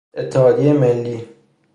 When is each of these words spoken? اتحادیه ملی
اتحادیه 0.21 0.73
ملی 0.73 1.17